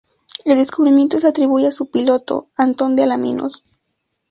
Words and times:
El 0.45 0.57
descubrimiento 0.57 1.19
se 1.19 1.27
atribuye 1.27 1.67
a 1.67 1.71
su 1.71 1.91
piloto, 1.91 2.49
Antón 2.55 2.95
de 2.95 3.03
Alaminos. 3.03 3.61